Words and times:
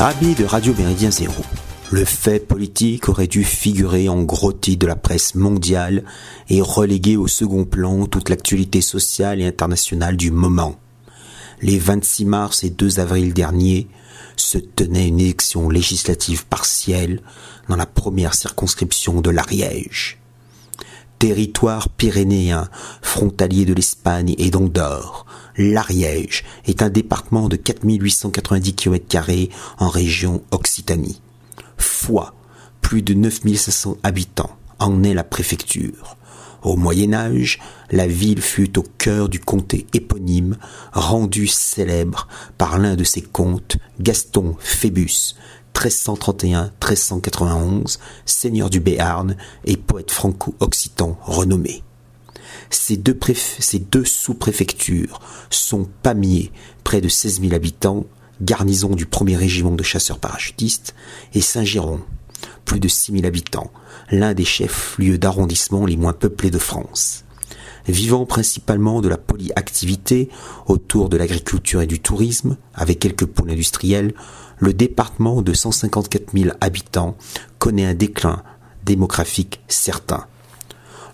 Amis 0.00 0.36
de 0.36 0.44
Radio 0.44 0.72
Méridien 0.74 1.10
Zéro, 1.10 1.42
le 1.90 2.04
fait 2.04 2.38
politique 2.38 3.08
aurait 3.08 3.26
dû 3.26 3.42
figurer 3.42 4.08
en 4.08 4.22
gros 4.22 4.52
de 4.52 4.86
la 4.86 4.94
presse 4.94 5.34
mondiale 5.34 6.04
et 6.48 6.60
reléguer 6.60 7.16
au 7.16 7.26
second 7.26 7.64
plan 7.64 8.06
toute 8.06 8.28
l'actualité 8.28 8.80
sociale 8.80 9.40
et 9.40 9.46
internationale 9.46 10.16
du 10.16 10.30
moment. 10.30 10.76
Les 11.62 11.80
26 11.80 12.26
mars 12.26 12.62
et 12.62 12.70
2 12.70 13.00
avril 13.00 13.34
derniers 13.34 13.88
se 14.36 14.58
tenait 14.58 15.08
une 15.08 15.18
élection 15.18 15.68
législative 15.68 16.46
partielle 16.46 17.20
dans 17.68 17.74
la 17.74 17.86
première 17.86 18.34
circonscription 18.34 19.20
de 19.20 19.30
l'Ariège. 19.30 20.20
Territoire 21.18 21.88
pyrénéen, 21.88 22.68
frontalier 23.02 23.64
de 23.64 23.74
l'Espagne 23.74 24.36
et 24.38 24.50
d'Andorre, 24.50 25.26
l'Ariège 25.58 26.44
est 26.66 26.82
un 26.82 26.88
département 26.88 27.48
de 27.48 27.56
4890 27.56 28.74
km 28.74 29.18
en 29.78 29.88
région 29.88 30.42
Occitanie. 30.52 31.20
Foix, 31.76 32.34
plus 32.80 33.02
de 33.02 33.12
9500 33.12 33.98
habitants, 34.02 34.56
en 34.78 35.02
est 35.02 35.14
la 35.14 35.24
préfecture. 35.24 36.16
Au 36.62 36.76
Moyen 36.76 37.12
Âge, 37.12 37.58
la 37.90 38.06
ville 38.06 38.40
fut 38.40 38.78
au 38.78 38.84
cœur 38.98 39.28
du 39.28 39.40
comté 39.40 39.86
éponyme, 39.94 40.56
rendu 40.92 41.46
célèbre 41.46 42.28
par 42.56 42.78
l'un 42.78 42.96
de 42.96 43.04
ses 43.04 43.20
comtes, 43.22 43.76
Gaston 44.00 44.56
Phébus, 44.58 45.36
1331-1391, 45.74 47.98
seigneur 48.26 48.70
du 48.70 48.80
Béarn 48.80 49.36
et 49.64 49.76
poète 49.76 50.10
franco-occitan 50.10 51.16
renommé. 51.22 51.84
Ces 52.70 52.96
deux, 52.96 54.04
sous-préfectures 54.04 55.20
sont 55.50 55.88
Pamiers, 56.02 56.52
près 56.84 57.00
de 57.00 57.08
16 57.08 57.40
000 57.40 57.54
habitants, 57.54 58.04
garnison 58.40 58.90
du 58.90 59.06
premier 59.06 59.36
régiment 59.36 59.74
de 59.74 59.82
chasseurs 59.82 60.18
parachutistes, 60.18 60.94
et 61.34 61.40
Saint-Giron, 61.40 62.00
plus 62.64 62.80
de 62.80 62.88
6 62.88 63.12
000 63.12 63.26
habitants, 63.26 63.70
l'un 64.10 64.34
des 64.34 64.44
chefs-lieux 64.44 65.18
d'arrondissement 65.18 65.86
les 65.86 65.96
moins 65.96 66.12
peuplés 66.12 66.50
de 66.50 66.58
France. 66.58 67.24
Vivant 67.86 68.26
principalement 68.26 69.00
de 69.00 69.08
la 69.08 69.16
polyactivité 69.16 70.28
autour 70.66 71.08
de 71.08 71.16
l'agriculture 71.16 71.80
et 71.80 71.86
du 71.86 72.00
tourisme, 72.00 72.58
avec 72.74 72.98
quelques 72.98 73.24
pôles 73.24 73.50
industriels, 73.50 74.12
le 74.58 74.74
département 74.74 75.40
de 75.40 75.54
154 75.54 76.32
000 76.36 76.50
habitants 76.60 77.16
connaît 77.58 77.86
un 77.86 77.94
déclin 77.94 78.42
démographique 78.84 79.60
certain 79.68 80.26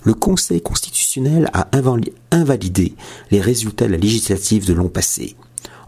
le 0.05 0.15
Conseil 0.15 0.61
constitutionnel 0.61 1.51
a 1.53 1.69
invalidé 2.31 2.95
les 3.31 3.41
résultats 3.41 3.87
de 3.87 3.93
la 3.93 3.99
législative 3.99 4.67
de 4.67 4.75
l'an 4.75 4.89
passé. 4.89 5.35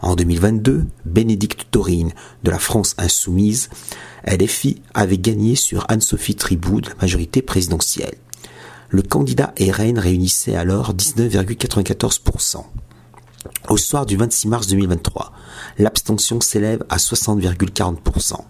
En 0.01 0.15
2022, 0.15 0.85
Bénédicte 1.05 1.67
Taurine 1.71 2.11
de 2.43 2.51
la 2.51 2.59
France 2.59 2.95
insoumise, 2.97 3.69
LFI, 4.25 4.81
avait 4.93 5.17
gagné 5.17 5.55
sur 5.55 5.85
Anne-Sophie 5.89 6.35
Tribou 6.35 6.81
de 6.81 6.89
la 6.89 6.95
majorité 7.01 7.41
présidentielle. 7.41 8.15
Le 8.89 9.01
candidat 9.01 9.53
RN 9.59 9.99
réunissait 9.99 10.55
alors 10.55 10.93
19,94%. 10.93 12.63
Au 13.69 13.77
soir 13.77 14.05
du 14.05 14.17
26 14.17 14.47
mars 14.47 14.67
2023, 14.67 15.31
l'abstention 15.77 16.41
s'élève 16.41 16.83
à 16.89 16.97
60,40% 16.97 18.41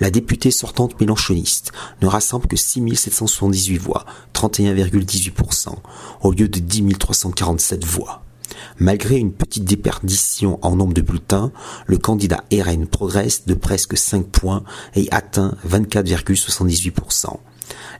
la 0.00 0.10
députée 0.10 0.50
sortante 0.50 1.00
mélanchoniste 1.00 1.72
ne 2.02 2.06
rassemble 2.06 2.46
que 2.46 2.56
6 2.56 2.96
778 2.96 3.78
voix, 3.78 4.06
31,18%, 4.34 5.74
au 6.22 6.32
lieu 6.32 6.48
de 6.48 6.58
10 6.58 6.98
347 6.98 7.84
voix. 7.84 8.22
Malgré 8.78 9.16
une 9.16 9.32
petite 9.32 9.64
déperdition 9.64 10.58
en 10.62 10.76
nombre 10.76 10.94
de 10.94 11.02
bulletins, 11.02 11.52
le 11.86 11.98
candidat 11.98 12.44
RN 12.52 12.86
progresse 12.86 13.46
de 13.46 13.54
presque 13.54 13.96
5 13.96 14.26
points 14.26 14.64
et 14.94 15.08
atteint 15.10 15.56
24,78%. 15.68 17.36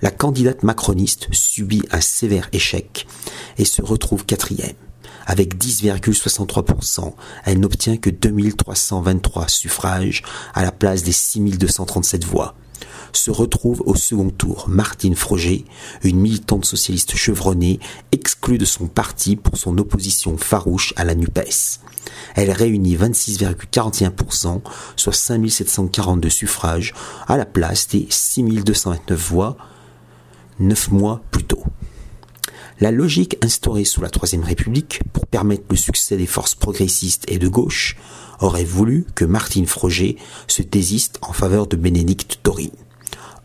La 0.00 0.10
candidate 0.10 0.62
macroniste 0.62 1.28
subit 1.32 1.82
un 1.90 2.00
sévère 2.00 2.48
échec 2.52 3.06
et 3.58 3.64
se 3.64 3.82
retrouve 3.82 4.24
quatrième. 4.24 4.76
Avec 5.28 5.56
10,63%, 5.58 7.12
elle 7.44 7.60
n'obtient 7.60 7.98
que 7.98 8.08
2323 8.08 9.46
suffrages 9.48 10.22
à 10.54 10.62
la 10.62 10.72
place 10.72 11.02
des 11.02 11.12
6237 11.12 12.24
voix. 12.24 12.54
Se 13.12 13.30
retrouve 13.30 13.82
au 13.84 13.94
second 13.94 14.30
tour 14.30 14.64
Martine 14.68 15.14
Froger, 15.14 15.66
une 16.02 16.18
militante 16.18 16.64
socialiste 16.64 17.14
chevronnée, 17.14 17.78
exclue 18.10 18.56
de 18.56 18.64
son 18.64 18.86
parti 18.86 19.36
pour 19.36 19.58
son 19.58 19.76
opposition 19.76 20.38
farouche 20.38 20.94
à 20.96 21.04
la 21.04 21.14
NUPES. 21.14 21.80
Elle 22.34 22.50
réunit 22.50 22.96
26,41%, 22.96 24.62
soit 24.96 25.12
5742 25.12 26.30
suffrages, 26.30 26.94
à 27.26 27.36
la 27.36 27.44
place 27.44 27.88
des 27.88 28.06
6229 28.08 29.30
voix, 29.30 29.58
9 30.58 30.90
mois 30.90 31.20
plus 31.30 31.44
tôt. 31.44 31.64
La 32.80 32.92
logique 32.92 33.36
instaurée 33.42 33.84
sous 33.84 34.00
la 34.00 34.08
Troisième 34.08 34.44
République 34.44 35.00
pour 35.12 35.26
permettre 35.26 35.64
le 35.68 35.76
succès 35.76 36.16
des 36.16 36.26
forces 36.26 36.54
progressistes 36.54 37.24
et 37.26 37.38
de 37.38 37.48
gauche 37.48 37.96
aurait 38.38 38.64
voulu 38.64 39.04
que 39.16 39.24
Martine 39.24 39.66
Froger 39.66 40.16
se 40.46 40.62
désiste 40.62 41.18
en 41.22 41.32
faveur 41.32 41.66
de 41.66 41.74
Bénédicte 41.74 42.38
Taurine. 42.44 42.70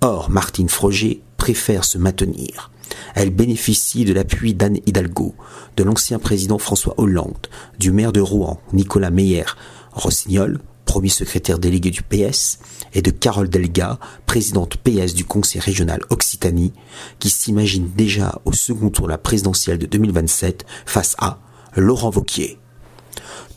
Or, 0.02 0.30
Martine 0.30 0.70
Froger 0.70 1.24
préfère 1.38 1.84
se 1.84 1.98
maintenir. 1.98 2.70
Elle 3.16 3.32
bénéficie 3.32 4.06
de 4.06 4.14
l'appui 4.14 4.54
d'Anne 4.54 4.78
Hidalgo, 4.86 5.34
de 5.78 5.84
l'ancien 5.84 6.20
président 6.20 6.60
François 6.60 6.94
Hollande, 7.00 7.48
du 7.80 7.92
maire 7.92 8.12
de 8.12 8.22
Rouen, 8.22 8.62
Nicolas 8.72 9.10
Meyer, 9.10 9.46
Rossignol, 9.94 10.60
premier 10.86 11.10
secrétaire 11.10 11.60
délégué 11.60 11.92
du 11.92 12.02
PS, 12.02 12.60
et 12.94 13.02
de 13.02 13.12
Carole 13.12 13.50
Delga, 13.50 14.00
présidente 14.26 14.78
PS 14.78 15.14
du 15.14 15.26
Conseil 15.26 15.62
régional 15.62 16.02
Occitanie, 16.10 16.74
qui 17.20 17.30
s'imagine 17.30 17.90
déjà 17.96 18.42
au 18.46 18.54
second 18.54 18.90
tour 18.90 19.06
de 19.06 19.12
la 19.12 19.18
présidentielle 19.18 19.78
de 19.78 19.86
2027 19.86 20.66
face 20.86 21.16
à 21.18 21.40
Laurent 21.76 22.10
Vauquier. 22.10 22.60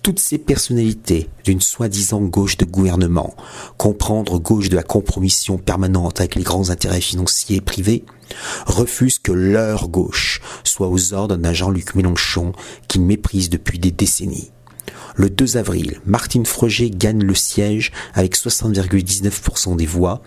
Toutes 0.02 0.20
ces 0.20 0.38
personnalités 0.38 1.28
d'une 1.44 1.60
soi-disant 1.60 2.20
gauche 2.20 2.56
de 2.56 2.64
gouvernement, 2.64 3.34
comprendre 3.76 4.38
gauche 4.38 4.68
de 4.68 4.76
la 4.76 4.84
compromission 4.84 5.58
permanente 5.58 6.20
avec 6.20 6.36
les 6.36 6.44
grands 6.44 6.70
intérêts 6.70 7.00
financiers 7.00 7.60
privés, 7.60 8.04
refusent 8.66 9.18
que 9.18 9.32
leur 9.32 9.88
gauche 9.88 10.40
soit 10.62 10.88
aux 10.88 11.12
ordres 11.12 11.36
d'un 11.36 11.52
Jean-Luc 11.52 11.96
Mélenchon 11.96 12.52
qu'ils 12.86 13.02
méprisent 13.02 13.50
depuis 13.50 13.80
des 13.80 13.90
décennies. 13.90 14.52
Le 15.16 15.30
2 15.30 15.56
avril, 15.56 16.00
Martine 16.04 16.46
Froger 16.46 16.90
gagne 16.90 17.22
le 17.22 17.34
siège 17.34 17.92
avec 18.14 18.36
60,19% 18.36 19.76
des 19.76 19.86
voix, 19.86 20.22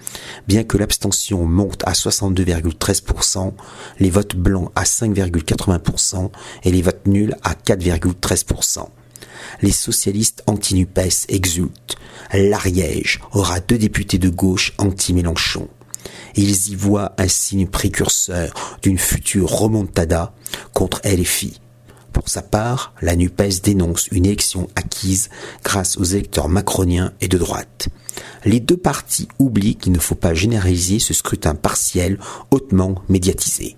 bien 0.47 0.64
que 0.64 0.78
l'abstention 0.78 1.46
monte 1.46 1.84
à 1.86 1.92
62,13%, 1.92 3.53
les 4.00 4.09
votes 4.09 4.36
blancs 4.36 4.72
à 4.75 4.84
5,80% 4.84 6.31
et 6.64 6.72
les 6.72 6.81
votes 6.81 7.08
nuls 7.08 7.36
à 7.44 7.53
4,13%. 7.53 8.88
Les 9.62 9.72
socialistes 9.72 10.44
anti-NUPES 10.48 11.25
exultent. 11.30 11.98
L'Ariège 12.34 13.19
aura 13.31 13.59
deux 13.59 13.78
députés 13.78 14.18
de 14.18 14.30
gauche 14.30 14.74
anti-Mélenchon. 14.78 15.68
Ils 16.36 16.69
y 16.69 16.75
voient 16.75 17.13
un 17.18 17.28
signe 17.28 17.68
précurseur 17.68 18.54
d'une 18.81 18.98
future 18.98 19.50
remontada 19.50 20.33
contre 20.74 21.01
LFI. 21.04 21.60
Pour 22.13 22.29
sa 22.29 22.41
part, 22.41 22.94
la 23.01 23.15
NUPES 23.15 23.61
dénonce 23.63 24.07
une 24.07 24.25
élection 24.25 24.67
acquise 24.75 25.29
grâce 25.63 25.97
aux 25.97 26.03
électeurs 26.03 26.50
macroniens 26.50 27.13
et 27.21 27.27
de 27.27 27.38
droite. 27.38 27.89
Les 28.45 28.59
deux 28.59 28.77
partis 28.77 29.27
oublient 29.39 29.75
qu'il 29.75 29.91
ne 29.91 30.00
faut 30.00 30.15
pas 30.15 30.33
généraliser 30.33 31.00
ce 31.00 31.13
scrutin 31.13 31.56
partiel 31.56 32.19
hautement 32.51 32.95
médiatisé. 33.09 33.77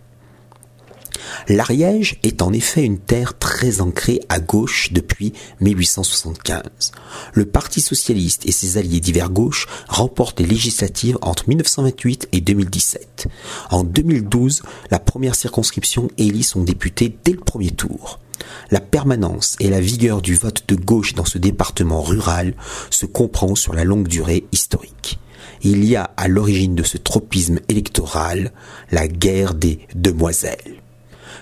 L'Ariège 1.48 2.20
est 2.24 2.42
en 2.42 2.54
effet 2.54 2.84
une 2.84 3.00
terre 3.00 3.38
très 3.38 3.82
ancrée 3.82 4.22
à 4.30 4.40
gauche 4.40 4.92
depuis 4.92 5.34
1875. 5.60 6.92
Le 7.34 7.46
Parti 7.46 7.82
socialiste 7.82 8.46
et 8.46 8.52
ses 8.52 8.78
alliés 8.78 9.00
divers 9.00 9.30
gauche 9.30 9.68
remportent 9.88 10.40
les 10.40 10.46
législatives 10.46 11.18
entre 11.22 11.50
1928 11.50 12.30
et 12.32 12.42
2017. 12.42 13.28
En 13.70 13.84
2012, 13.84 14.64
la 14.90 15.00
première 15.00 15.36
circonscription 15.36 16.10
élit 16.18 16.44
son 16.44 16.64
député 16.64 17.16
dès 17.24 17.34
le 17.34 17.40
premier 17.40 17.72
tour. 17.72 18.20
La 18.70 18.80
permanence 18.80 19.56
et 19.60 19.70
la 19.70 19.82
vigueur 19.82 20.22
du 20.22 20.36
vote 20.36 20.64
de 20.68 20.76
gauche 20.76 21.14
dans 21.14 21.26
ce 21.26 21.38
département 21.38 22.02
rural 22.02 22.54
se 22.90 23.06
comprend 23.06 23.56
sur 23.56 23.74
la 23.74 23.84
longue 23.84 24.08
durée 24.08 24.46
historique. 24.52 25.20
Il 25.64 25.86
y 25.86 25.96
a 25.96 26.12
à 26.18 26.28
l'origine 26.28 26.76
de 26.76 26.84
ce 26.84 26.98
tropisme 26.98 27.60
électoral 27.70 28.52
la 28.92 29.08
guerre 29.08 29.54
des 29.54 29.80
demoiselles. 29.96 30.82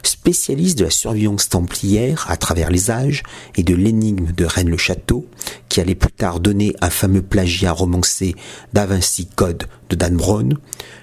Spécialiste 0.03 0.77
de 0.77 0.85
la 0.85 0.89
surveillance 0.89 1.49
templière 1.49 2.25
à 2.29 2.37
travers 2.37 2.69
les 2.69 2.91
âges 2.91 3.23
et 3.55 3.63
de 3.63 3.75
l'énigme 3.75 4.31
de 4.31 4.45
Rennes-le-Château, 4.45 5.27
qui 5.69 5.81
allait 5.81 5.95
plus 5.95 6.11
tard 6.11 6.39
donner 6.39 6.75
un 6.81 6.89
fameux 6.89 7.21
plagiat 7.21 7.71
romancé 7.71 8.35
d'Avinci 8.73 9.27
Code 9.27 9.65
de 9.89 9.95
Dan 9.95 10.17
Brown, 10.17 10.57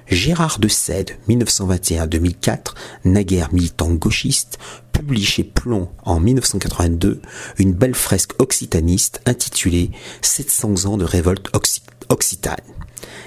Gérard 0.09 0.59
de 0.59 0.69
Sède, 0.69 1.13
1921-2004, 1.29 2.75
naguère 3.05 3.53
militant 3.53 3.91
gauchiste, 3.91 4.59
publie 4.93 5.25
chez 5.25 5.45
Plomb 5.45 5.91
en 6.05 6.21
1982 6.21 7.21
une 7.59 7.73
belle 7.73 7.95
fresque 7.95 8.33
occitaniste 8.39 9.21
intitulée 9.27 9.91
700 10.23 10.87
ans 10.87 10.97
de 10.97 11.05
révolte 11.05 11.51
occitane. 12.09 12.57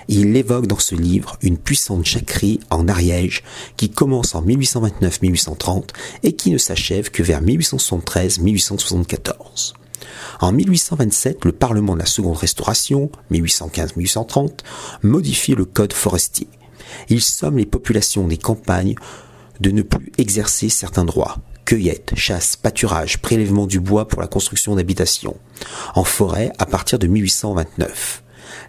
Il 0.08 0.36
évoque 0.36 0.68
dans 0.68 0.80
ce 0.80 0.96
livre 0.96 1.38
une 1.42 1.58
puissante 1.58 2.06
jacquerie 2.06 2.60
en 2.70 2.88
Ariège 2.88 3.44
qui 3.78 3.90
commence 3.90 4.36
en 4.36 4.44
1829-1830 4.44 5.90
et 6.24 6.34
qui 6.34 6.52
ne 6.52 6.58
s'achève 6.58 7.12
que 7.12 7.24
vers 7.24 7.42
1873-1874. 7.44 9.74
En 10.42 10.52
1827, 10.52 11.46
le 11.46 11.52
Parlement 11.52 11.94
de 11.94 12.00
la 12.00 12.06
Seconde 12.06 12.38
Restauration, 12.38 13.12
1815-1830, 13.32 14.60
modifie 15.04 15.56
le 15.56 15.66
Code 15.66 15.94
forestier. 15.94 16.48
Il 17.10 17.22
somme 17.22 17.58
les 17.58 17.66
populations 17.66 18.28
des 18.28 18.38
campagnes 18.38 18.96
de 19.60 19.72
ne 19.72 19.82
plus 19.82 20.12
exercer 20.18 20.70
certains 20.70 21.06
droits, 21.06 21.38
cueillette, 21.66 22.14
chasse, 22.16 22.56
pâturage, 22.56 23.20
prélèvement 23.20 23.68
du 23.68 23.80
bois 23.80 24.08
pour 24.08 24.22
la 24.22 24.28
construction 24.28 24.76
d'habitations, 24.76 25.36
en 25.94 26.04
forêt 26.04 26.52
à 26.58 26.66
partir 26.66 26.98
de 26.98 27.08
1829. 27.08 28.24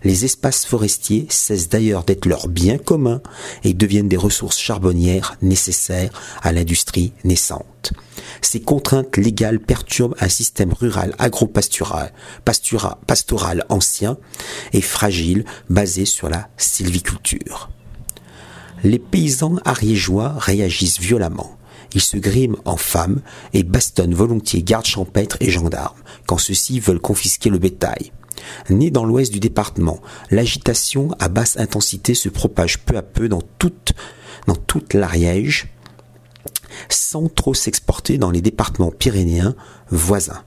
Les 0.05 0.25
espaces 0.25 0.65
forestiers 0.65 1.27
cessent 1.29 1.69
d'ailleurs 1.69 2.05
d'être 2.05 2.27
leur 2.27 2.49
bien 2.49 2.79
commun 2.79 3.21
et 3.65 3.75
deviennent 3.75 4.09
des 4.09 4.17
ressources 4.17 4.59
charbonnières 4.59 5.37
nécessaires 5.43 6.13
à 6.43 6.53
l'industrie 6.53 7.13
naissante. 7.25 7.93
Ces 8.41 8.61
contraintes 8.61 9.17
légales 9.17 9.61
perturbent 9.61 10.15
un 10.21 10.29
système 10.29 10.73
rural 10.73 11.15
agro-pastoral 11.19 12.13
pastoral 13.07 13.65
ancien 13.69 14.17
et 14.73 14.81
fragile 14.81 15.45
basé 15.69 16.05
sur 16.05 16.29
la 16.29 16.49
sylviculture. 16.57 17.71
Les 18.83 18.99
paysans 18.99 19.57
ariégeois 19.65 20.35
réagissent 20.39 21.01
violemment. 21.01 21.57
Ils 21.93 22.01
se 22.01 22.17
griment 22.17 22.57
en 22.65 22.77
femmes 22.77 23.21
et 23.53 23.63
bastonnent 23.63 24.15
volontiers 24.15 24.63
gardes 24.63 24.87
champêtres 24.87 25.37
et 25.41 25.51
gendarmes 25.51 25.99
quand 26.27 26.39
ceux-ci 26.39 26.81
veulent 26.81 27.01
confisquer 27.01 27.51
le 27.51 27.59
bétail. 27.59 28.13
Né 28.69 28.91
dans 28.91 29.05
l'ouest 29.05 29.33
du 29.33 29.41
département, 29.41 30.01
l'agitation 30.31 31.11
à 31.19 31.29
basse 31.29 31.59
intensité 31.59 32.15
se 32.15 32.29
propage 32.29 32.79
peu 32.79 32.97
à 32.97 33.03
peu 33.03 33.29
dans 33.29 33.43
toute, 33.59 33.93
dans 34.47 34.57
toute 34.57 34.95
l'Ariège, 34.95 35.69
sans 36.89 37.29
trop 37.29 37.55
s'exporter 37.55 38.19
dans 38.19 38.31
les 38.31 38.41
départements 38.41 38.91
pyrénéens 38.91 39.55
voisins. 39.91 40.43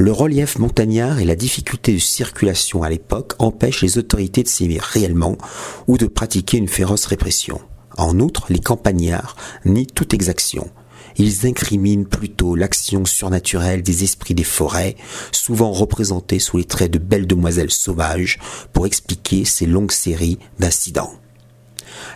Le 0.00 0.12
relief 0.12 0.60
montagnard 0.60 1.18
et 1.18 1.24
la 1.24 1.34
difficulté 1.34 1.92
de 1.92 1.98
circulation 1.98 2.84
à 2.84 2.90
l'époque 2.90 3.34
empêchent 3.40 3.82
les 3.82 3.98
autorités 3.98 4.44
de 4.44 4.48
sévir 4.48 4.82
réellement 4.82 5.36
ou 5.88 5.98
de 5.98 6.06
pratiquer 6.06 6.58
une 6.58 6.68
féroce 6.68 7.06
répression. 7.06 7.60
En 7.96 8.20
outre, 8.20 8.46
les 8.48 8.60
campagnards 8.60 9.34
nient 9.64 9.86
toute 9.92 10.14
exaction. 10.14 10.70
Ils 11.18 11.46
incriminent 11.46 12.06
plutôt 12.06 12.54
l'action 12.54 13.04
surnaturelle 13.04 13.82
des 13.82 14.04
esprits 14.04 14.34
des 14.34 14.44
forêts, 14.44 14.96
souvent 15.32 15.72
représentés 15.72 16.38
sous 16.38 16.58
les 16.58 16.64
traits 16.64 16.92
de 16.92 16.98
belles 16.98 17.26
demoiselles 17.26 17.72
sauvages, 17.72 18.38
pour 18.72 18.86
expliquer 18.86 19.44
ces 19.44 19.66
longues 19.66 19.90
séries 19.90 20.38
d'incidents. 20.60 21.12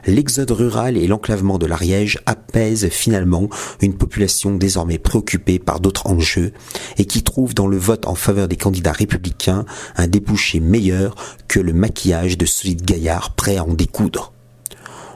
L'exode 0.06 0.50
rural 0.50 0.96
et 0.96 1.06
l'enclavement 1.06 1.58
de 1.58 1.66
l'Ariège 1.66 2.20
apaisent 2.26 2.88
finalement 2.88 3.48
une 3.80 3.96
population 3.96 4.54
désormais 4.54 4.98
préoccupée 4.98 5.58
par 5.58 5.80
d'autres 5.80 6.06
enjeux 6.06 6.52
et 6.98 7.04
qui 7.04 7.22
trouve 7.22 7.54
dans 7.54 7.66
le 7.66 7.78
vote 7.78 8.06
en 8.06 8.14
faveur 8.14 8.48
des 8.48 8.56
candidats 8.56 8.92
républicains 8.92 9.64
un 9.96 10.06
débouché 10.06 10.60
meilleur 10.60 11.14
que 11.48 11.60
le 11.60 11.72
maquillage 11.72 12.38
de 12.38 12.46
solides 12.46 12.84
gaillards 12.84 13.34
prêts 13.34 13.56
à 13.56 13.64
en 13.64 13.74
découdre. 13.74 14.32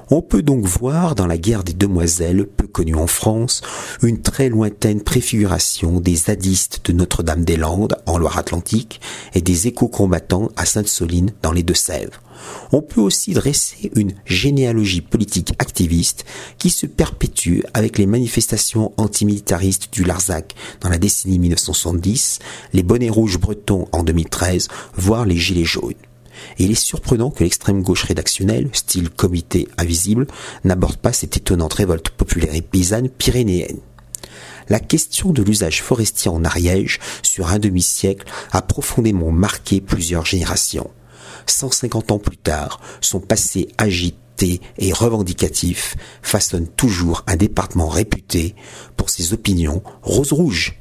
On 0.08 0.22
peut 0.22 0.42
donc 0.42 0.64
voir 0.66 1.16
dans 1.16 1.26
la 1.26 1.36
guerre 1.36 1.64
des 1.64 1.72
demoiselles, 1.72 2.46
peu 2.46 2.68
connue 2.68 2.94
en 2.94 3.08
France, 3.08 3.62
une 4.02 4.22
très 4.22 4.48
lointaine 4.48 5.00
préfiguration 5.00 5.98
des 5.98 6.14
zadistes 6.14 6.80
de 6.84 6.92
Notre-Dame-des-Landes 6.92 7.96
en 8.06 8.16
Loire-Atlantique 8.16 9.00
et 9.34 9.40
des 9.40 9.66
éco-combattants 9.66 10.52
à 10.56 10.64
Sainte-Soline 10.64 11.32
dans 11.42 11.50
les 11.50 11.64
Deux-Sèvres. 11.64 12.22
On 12.70 12.82
peut 12.82 13.00
aussi 13.00 13.32
dresser 13.32 13.90
une 13.96 14.12
généalogie 14.24 15.00
politique 15.00 15.54
activiste 15.58 16.24
qui 16.58 16.70
se 16.70 16.86
perpétue 16.86 17.62
avec 17.74 17.98
les 17.98 18.06
manifestations 18.06 18.92
antimilitaristes 18.98 19.92
du 19.92 20.04
Larzac 20.04 20.54
dans 20.82 20.88
la 20.88 20.98
décennie 20.98 21.40
1970, 21.40 22.38
les 22.72 22.84
bonnets 22.84 23.10
rouges 23.10 23.40
bretons 23.40 23.88
en 23.90 24.04
2013, 24.04 24.68
voire 24.94 25.24
les 25.24 25.36
gilets 25.36 25.64
jaunes. 25.64 25.94
Il 26.58 26.70
est 26.70 26.74
surprenant 26.74 27.30
que 27.30 27.44
l'extrême 27.44 27.82
gauche 27.82 28.04
rédactionnelle, 28.04 28.68
style 28.72 29.10
comité 29.10 29.68
invisible, 29.78 30.26
n'aborde 30.64 30.96
pas 30.96 31.12
cette 31.12 31.36
étonnante 31.36 31.74
révolte 31.74 32.10
populaire 32.10 32.54
et 32.54 32.62
paysanne 32.62 33.08
pyrénéenne. 33.08 33.80
La 34.68 34.80
question 34.80 35.32
de 35.32 35.42
l'usage 35.42 35.82
forestier 35.82 36.30
en 36.30 36.44
Ariège 36.44 36.98
sur 37.22 37.48
un 37.48 37.58
demi-siècle 37.58 38.26
a 38.50 38.62
profondément 38.62 39.30
marqué 39.30 39.80
plusieurs 39.80 40.26
générations. 40.26 40.90
150 41.46 42.10
ans 42.10 42.18
plus 42.18 42.36
tard, 42.36 42.80
son 43.00 43.20
passé 43.20 43.68
agité 43.78 44.60
et 44.78 44.92
revendicatif 44.92 45.96
façonne 46.20 46.66
toujours 46.66 47.22
un 47.28 47.36
département 47.36 47.88
réputé 47.88 48.56
pour 48.96 49.08
ses 49.08 49.32
opinions 49.32 49.82
rose-rouge. 50.02 50.74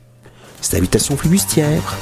Salutations 0.62 1.16
flibustières 1.16 1.96